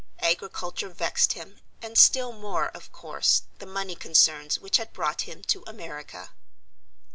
[0.23, 5.43] Agriculture vexed him, and still more, of course, the money concerns which had brought him
[5.43, 6.31] to America.